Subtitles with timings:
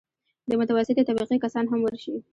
[0.49, 2.15] د متوسطې طبقې کسان هم ورشي.